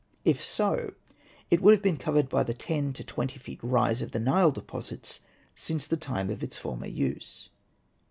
[0.25, 0.95] If so
[1.51, 4.49] it would have been covered by the ten to twenty feet rise of the Nile
[4.49, 5.19] deposits
[5.53, 7.49] since the time of its former use.